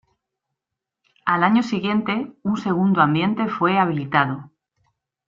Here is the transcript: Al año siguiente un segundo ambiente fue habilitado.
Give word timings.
Al 1.25 1.43
año 1.43 1.61
siguiente 1.61 2.33
un 2.41 2.57
segundo 2.57 3.01
ambiente 3.03 3.47
fue 3.47 3.77
habilitado. 3.77 4.49